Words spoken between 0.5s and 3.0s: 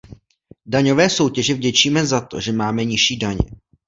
Daňové soutěži vděčíme za to, že máme